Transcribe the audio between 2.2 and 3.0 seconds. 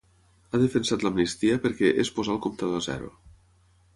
el comptador a